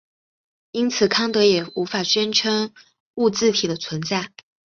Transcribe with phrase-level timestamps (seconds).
[0.71, 2.73] 因此康德也无法宣称
[3.13, 4.31] 物自体的存在。